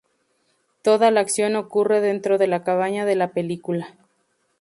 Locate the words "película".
3.33-3.99